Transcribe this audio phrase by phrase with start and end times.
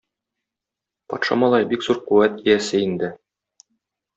[1.13, 3.11] Патша малае бик зур куәт иясе инде.